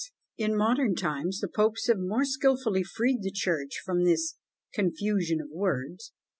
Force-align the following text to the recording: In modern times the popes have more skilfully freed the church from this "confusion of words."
In 0.35 0.57
modern 0.57 0.95
times 0.95 1.41
the 1.41 1.47
popes 1.47 1.85
have 1.85 1.99
more 1.99 2.25
skilfully 2.25 2.83
freed 2.83 3.21
the 3.21 3.29
church 3.29 3.79
from 3.85 4.03
this 4.03 4.35
"confusion 4.73 5.39
of 5.39 5.49
words." 5.51 6.11